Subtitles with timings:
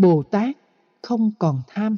[0.00, 0.56] Bồ Tát
[1.02, 1.96] không còn tham.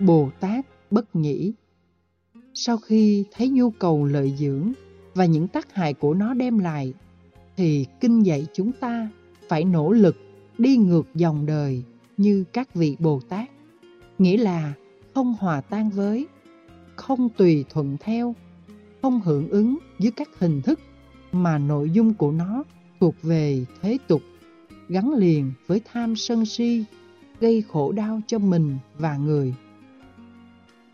[0.00, 1.52] Bồ Tát bất nhĩ
[2.54, 4.72] Sau khi thấy nhu cầu lợi dưỡng
[5.14, 6.94] và những tác hại của nó đem lại,
[7.56, 9.08] thì kinh dạy chúng ta
[9.48, 10.16] phải nỗ lực
[10.58, 11.82] đi ngược dòng đời
[12.16, 13.50] như các vị Bồ Tát.
[14.18, 14.72] Nghĩa là
[15.14, 16.26] không hòa tan với,
[16.96, 18.34] không tùy thuận theo,
[19.02, 20.80] không hưởng ứng với các hình thức
[21.32, 22.64] mà nội dung của nó
[23.00, 24.22] thuộc về thế tục,
[24.88, 26.84] gắn liền với tham sân si,
[27.40, 29.54] gây khổ đau cho mình và người.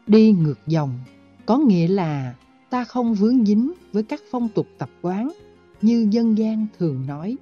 [0.06, 0.98] Đi ngược dòng
[1.46, 2.34] có nghĩa là
[2.70, 5.30] ta không vướng dính với các phong tục tập quán
[5.82, 7.36] như dân gian thường nói,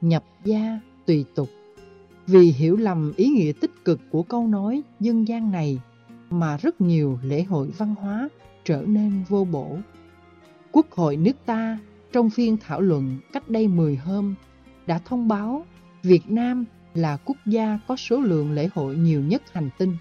[0.00, 1.48] nhập gia tùy tục.
[2.26, 5.80] Vì hiểu lầm ý nghĩa tích cực của câu nói dân gian này
[6.32, 8.28] mà rất nhiều lễ hội văn hóa
[8.64, 9.78] trở nên vô bổ.
[10.72, 11.78] Quốc hội nước ta
[12.12, 14.34] trong phiên thảo luận cách đây 10 hôm
[14.86, 15.66] đã thông báo
[16.02, 19.96] Việt Nam là quốc gia có số lượng lễ hội nhiều nhất hành tinh.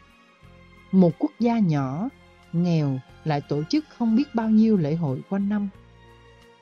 [0.91, 2.09] Một quốc gia nhỏ,
[2.53, 5.69] nghèo lại tổ chức không biết bao nhiêu lễ hội quanh năm.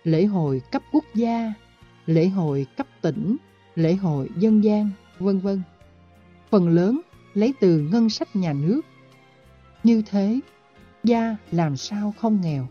[0.03, 1.53] Lễ hội cấp quốc gia,
[2.05, 3.37] lễ hội cấp tỉnh,
[3.75, 5.61] lễ hội dân gian, vân vân.
[6.49, 7.01] Phần lớn
[7.33, 8.81] lấy từ ngân sách nhà nước.
[9.83, 10.39] Như thế,
[11.03, 12.67] gia làm sao không nghèo.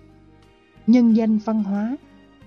[0.86, 1.96] Nhân danh văn hóa,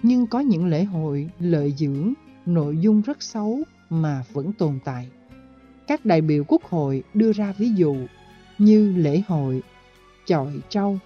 [0.04, 2.14] nhưng có những lễ hội lợi dưỡng,
[2.46, 3.60] nội dung rất xấu
[3.90, 5.10] mà vẫn tồn tại.
[5.88, 7.96] Các đại biểu quốc hội đưa ra ví dụ
[8.58, 9.62] như lễ hội
[10.26, 11.00] chọi trâu.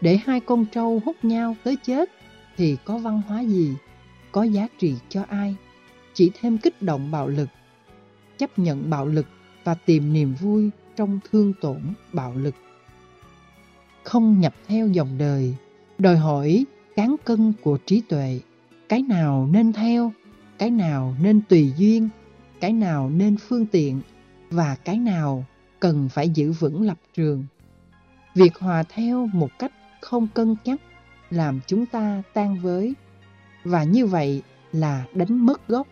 [0.00, 2.10] Để hai con trâu hút nhau tới chết
[2.56, 3.76] thì có văn hóa gì,
[4.32, 5.56] có giá trị cho ai?
[6.14, 7.48] Chỉ thêm kích động bạo lực,
[8.38, 9.26] chấp nhận bạo lực
[9.64, 11.80] và tìm niềm vui trong thương tổn
[12.12, 12.54] bạo lực.
[14.04, 15.54] Không nhập theo dòng đời,
[15.98, 16.64] đòi hỏi
[16.96, 18.40] cán cân của trí tuệ,
[18.88, 20.12] cái nào nên theo,
[20.58, 22.08] cái nào nên tùy duyên,
[22.60, 24.00] cái nào nên phương tiện
[24.50, 25.44] và cái nào
[25.80, 27.44] cần phải giữ vững lập trường.
[28.34, 30.80] Việc hòa theo một cách không cân nhắc
[31.30, 32.94] làm chúng ta tan với
[33.64, 35.86] và như vậy là đánh mất gốc.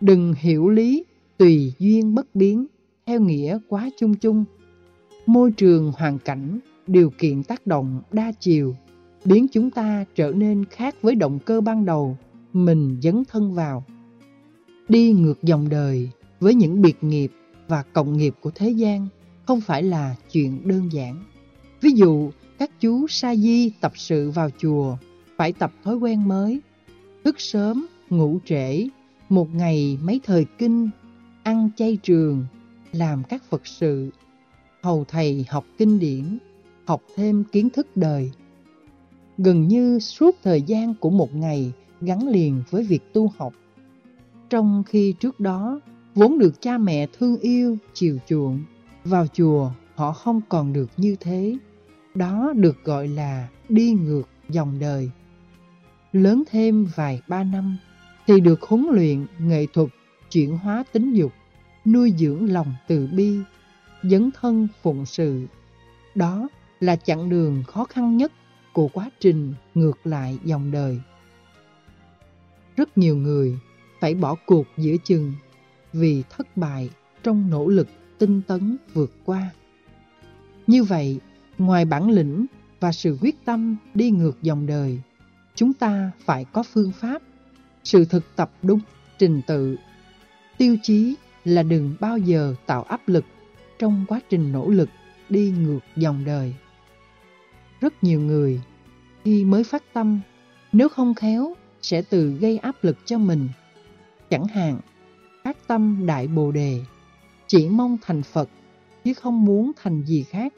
[0.00, 1.04] Đừng hiểu lý
[1.36, 2.66] tùy duyên bất biến
[3.12, 4.44] theo nghĩa quá chung chung.
[5.26, 8.74] Môi trường hoàn cảnh, điều kiện tác động đa chiều
[9.24, 12.16] biến chúng ta trở nên khác với động cơ ban đầu
[12.52, 13.84] mình dấn thân vào.
[14.88, 17.32] Đi ngược dòng đời với những biệt nghiệp
[17.68, 19.06] và cộng nghiệp của thế gian
[19.46, 21.24] không phải là chuyện đơn giản.
[21.80, 24.96] Ví dụ, các chú sa di tập sự vào chùa
[25.36, 26.60] phải tập thói quen mới,
[27.24, 28.88] thức sớm, ngủ trễ,
[29.28, 30.90] một ngày mấy thời kinh,
[31.42, 32.46] ăn chay trường,
[32.92, 34.10] làm các Phật sự,
[34.82, 36.38] hầu thầy học kinh điển,
[36.84, 38.32] học thêm kiến thức đời.
[39.38, 43.52] Gần như suốt thời gian của một ngày gắn liền với việc tu học.
[44.50, 45.80] Trong khi trước đó
[46.14, 48.64] vốn được cha mẹ thương yêu, chiều chuộng,
[49.04, 51.56] vào chùa họ không còn được như thế.
[52.14, 55.10] Đó được gọi là đi ngược dòng đời.
[56.12, 57.76] Lớn thêm vài ba năm
[58.26, 59.88] thì được huấn luyện nghệ thuật
[60.30, 61.32] chuyển hóa tính dục,
[61.86, 63.38] nuôi dưỡng lòng từ bi,
[64.02, 65.46] dấn thân phụng sự.
[66.14, 66.48] Đó
[66.80, 68.32] là chặng đường khó khăn nhất
[68.72, 71.00] của quá trình ngược lại dòng đời.
[72.76, 73.58] Rất nhiều người
[74.00, 75.32] phải bỏ cuộc giữa chừng
[75.92, 76.90] vì thất bại
[77.22, 77.88] trong nỗ lực
[78.18, 79.50] tinh tấn vượt qua.
[80.66, 81.20] Như vậy,
[81.58, 82.46] ngoài bản lĩnh
[82.80, 85.00] và sự quyết tâm đi ngược dòng đời,
[85.54, 87.22] chúng ta phải có phương pháp,
[87.84, 88.80] sự thực tập đúng,
[89.18, 89.76] trình tự.
[90.58, 91.14] Tiêu chí
[91.44, 93.24] là đừng bao giờ tạo áp lực
[93.78, 94.88] trong quá trình nỗ lực
[95.28, 96.54] đi ngược dòng đời.
[97.80, 98.60] Rất nhiều người
[99.24, 100.20] khi mới phát tâm,
[100.72, 103.48] nếu không khéo sẽ tự gây áp lực cho mình.
[104.30, 104.80] Chẳng hạn,
[105.44, 106.80] phát tâm đại bồ đề,
[107.46, 108.48] chỉ mong thành Phật
[109.04, 110.54] chứ không muốn thành gì khác.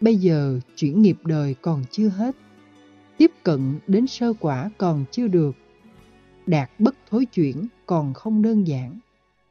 [0.00, 2.36] Bây giờ chuyển nghiệp đời còn chưa hết,
[3.16, 5.56] tiếp cận đến sơ quả còn chưa được,
[6.46, 8.98] đạt bất thối chuyển còn không đơn giản,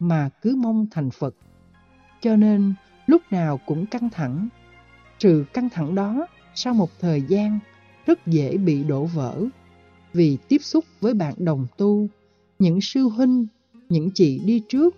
[0.04, 1.36] mà cứ mong thành Phật.
[2.22, 2.74] Cho nên
[3.08, 4.48] lúc nào cũng căng thẳng.
[5.20, 7.60] Trừ căng thẳng đó sau một thời gian
[8.06, 9.46] rất dễ bị đổ vỡ
[10.14, 12.08] vì tiếp xúc với bạn đồng tu,
[12.60, 13.48] những sư huynh,
[13.90, 14.96] những chị đi trước,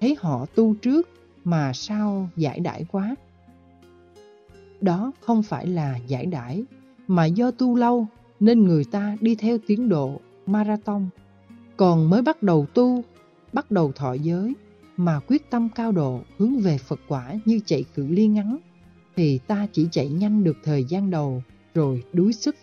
[0.00, 1.08] thấy họ tu trước
[1.44, 3.14] mà sao giải đãi quá.
[4.80, 6.64] Đó không phải là giải đãi,
[7.06, 8.06] mà do tu lâu
[8.40, 11.08] nên người ta đi theo tiến độ marathon.
[11.76, 13.04] Còn mới bắt đầu tu,
[13.54, 14.54] bắt đầu thọ giới
[14.96, 18.58] mà quyết tâm cao độ hướng về Phật quả như chạy cự ly ngắn,
[19.16, 21.42] thì ta chỉ chạy nhanh được thời gian đầu
[21.74, 22.56] rồi đuối sức.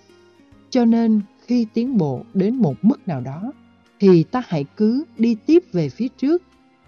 [0.70, 3.52] Cho nên khi tiến bộ đến một mức nào đó
[4.00, 6.44] thì ta hãy cứ đi tiếp về phía trước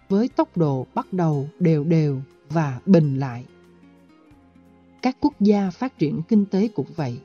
[0.10, 3.46] với tốc độ bắt đầu đều đều và bình lại.
[5.02, 7.20] Các quốc gia phát triển kinh tế cũng vậy.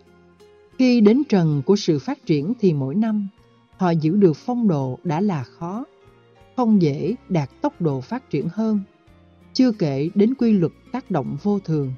[0.79, 3.29] Khi đến trần của sự phát triển thì mỗi năm
[3.77, 5.85] họ giữ được phong độ đã là khó,
[6.59, 8.81] không dễ đạt tốc độ phát triển hơn.
[9.53, 11.93] Chưa kể đến quy luật tác động vô thường.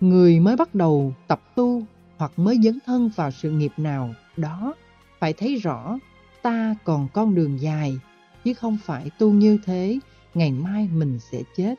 [0.00, 1.82] Người mới bắt đầu tập tu
[2.16, 4.74] hoặc mới dấn thân vào sự nghiệp nào đó
[5.18, 5.98] phải thấy rõ
[6.42, 7.98] ta còn con đường dài
[8.44, 9.98] chứ không phải tu như thế
[10.34, 11.74] ngày mai mình sẽ chết.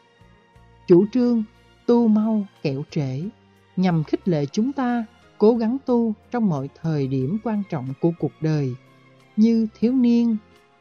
[0.87, 1.43] Chủ trương
[1.85, 3.21] tu mau kẻo trễ
[3.75, 5.05] nhằm khích lệ chúng ta
[5.37, 8.75] cố gắng tu trong mọi thời điểm quan trọng của cuộc đời
[9.35, 10.37] như thiếu niên,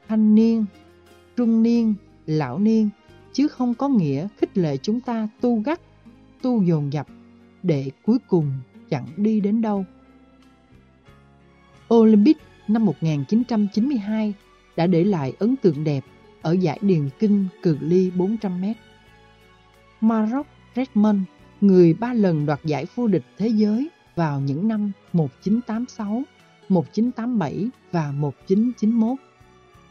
[0.08, 0.64] thanh niên,
[1.37, 1.94] trung niên,
[2.27, 2.88] lão niên
[3.33, 5.81] chứ không có nghĩa khích lệ chúng ta tu gắt,
[6.43, 7.06] tu dồn dập
[7.62, 8.53] để cuối cùng
[8.91, 9.85] chẳng đi đến đâu.
[11.94, 12.37] Olympic
[12.69, 14.35] năm 1992
[14.77, 16.05] đã để lại ấn tượng đẹp
[16.43, 18.75] ở giải điền kinh cự ly 400m.
[20.00, 20.47] Maroc
[20.77, 21.21] Redmond,
[21.61, 26.23] người ba lần đoạt giải vô địch thế giới vào những năm 1986,
[26.69, 29.19] 1987 và 1991.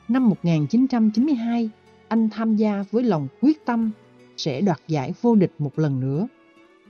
[0.07, 1.69] Năm 1992,
[2.07, 3.91] anh tham gia với lòng quyết tâm
[4.37, 6.27] sẽ đoạt giải vô địch một lần nữa.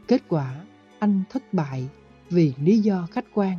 [0.08, 0.56] Kết quả,
[1.00, 1.88] anh thất bại
[2.30, 3.58] vì lý do khách quan.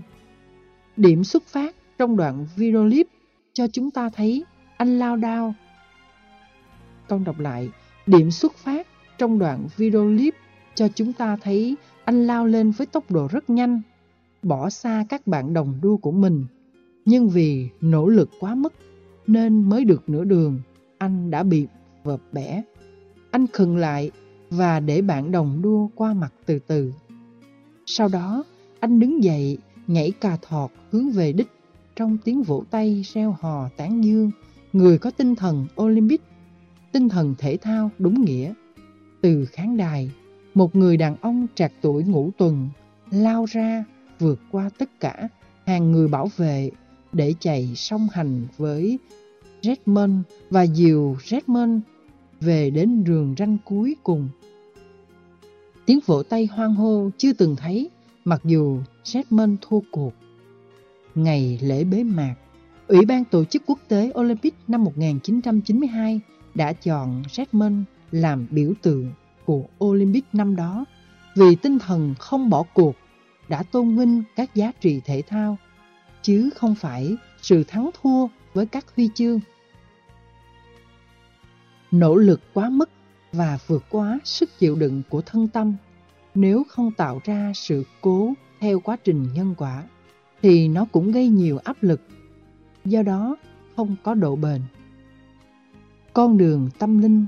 [0.97, 3.07] Điểm xuất phát trong đoạn video clip
[3.53, 4.45] cho chúng ta thấy
[4.77, 5.55] anh lao đao.
[7.09, 7.69] Con đọc lại,
[8.07, 8.87] điểm xuất phát
[9.19, 10.35] trong đoạn video clip
[10.75, 13.81] cho chúng ta thấy anh lao lên với tốc độ rất nhanh,
[14.43, 16.47] bỏ xa các bạn đồng đua của mình.
[17.05, 18.73] Nhưng vì nỗ lực quá mức
[19.27, 20.61] nên mới được nửa đường,
[20.99, 21.67] anh đã bị
[22.05, 22.63] vợp bẻ.
[23.31, 24.11] Anh khừng lại
[24.51, 26.93] và để bạn đồng đua qua mặt từ từ.
[27.87, 28.45] Sau đó,
[28.81, 31.49] anh đứng dậy, nhảy cà thọt hướng về đích
[31.97, 34.31] trong tiếng vỗ tay reo hò tán dương,
[34.73, 36.21] người có tinh thần Olympic,
[36.93, 38.53] tinh thần thể thao đúng nghĩa.
[39.21, 40.11] Từ khán đài,
[40.55, 42.69] một người đàn ông trạc tuổi ngũ tuần
[43.11, 43.85] lao ra
[44.19, 45.29] vượt qua tất cả
[45.67, 46.71] hàng người bảo vệ
[47.17, 48.99] để chạy song hành với
[49.63, 50.13] Redmond
[50.51, 51.81] và dìu Redmond
[52.41, 54.29] về đến đường ranh cuối cùng.
[55.87, 57.91] Tiếng vỗ tay hoang hô chưa từng thấy
[58.25, 60.13] mặc dù Redmond thua cuộc.
[61.15, 62.35] Ngày lễ bế mạc,
[62.89, 66.21] Ủy ban tổ chức quốc tế Olympic năm 1992
[66.55, 67.75] đã chọn Redmond
[68.11, 69.13] làm biểu tượng
[69.45, 70.85] của Olympic năm đó
[71.37, 72.97] vì tinh thần không bỏ cuộc
[73.49, 75.57] đã tôn vinh các giá trị thể thao
[76.27, 79.41] chứ không phải sự thắng thua với các huy chương.
[81.91, 82.91] Nỗ lực quá mức
[83.33, 85.77] và vượt quá sức chịu đựng của thân tâm
[86.35, 89.85] nếu không tạo ra sự cố theo quá trình nhân quả
[90.43, 92.01] thì nó cũng gây nhiều áp lực,
[92.85, 93.37] do đó
[93.77, 94.63] không có độ bền.
[96.13, 97.27] Con đường tâm linh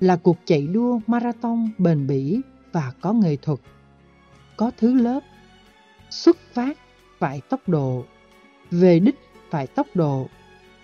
[0.00, 2.40] là cuộc chạy đua marathon bền bỉ
[2.72, 3.58] và có nghệ thuật,
[4.56, 5.20] có thứ lớp,
[6.10, 6.78] xuất phát
[7.18, 8.04] phải tốc độ,
[8.70, 9.18] về đích
[9.50, 10.28] phải tốc độ,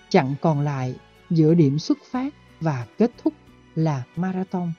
[0.08, 0.94] chặng còn lại
[1.30, 3.32] giữa điểm xuất phát và kết thúc
[3.74, 4.72] là marathon.